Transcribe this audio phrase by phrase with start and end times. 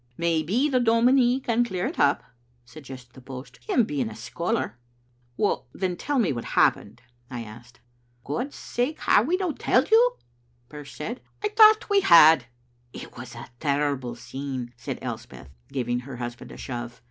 [0.17, 2.23] "Maybe the dominie can clear it up,"
[2.65, 4.79] suggested the post," him being a scholar."
[5.75, 7.81] "Then tell me what happened," I asked.
[8.25, 10.17] "Godsake, hae we no telled you?"
[10.69, 11.21] Birse said.
[11.43, 12.47] "I thocht we had."
[12.91, 16.99] "It was a terrible scene," said Elspeth, giving her husband a shove.